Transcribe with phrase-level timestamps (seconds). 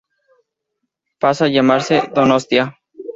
[1.19, 2.75] Pasa llamarse "Donostia".